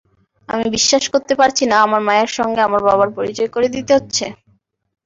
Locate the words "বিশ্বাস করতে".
0.75-1.33